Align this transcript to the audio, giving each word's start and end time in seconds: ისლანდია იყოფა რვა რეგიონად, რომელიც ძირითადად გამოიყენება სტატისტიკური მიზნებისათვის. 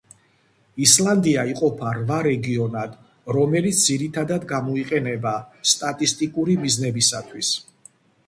ისლანდია 0.83 1.41
იყოფა 1.49 1.89
რვა 1.97 2.15
რეგიონად, 2.27 2.95
რომელიც 3.37 3.83
ძირითადად 3.89 4.49
გამოიყენება 4.53 5.33
სტატისტიკური 5.73 6.57
მიზნებისათვის. 6.65 7.53